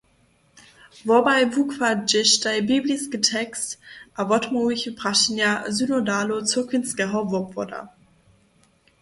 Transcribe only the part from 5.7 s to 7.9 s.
synodalow cyrkwinskeho wobwoda.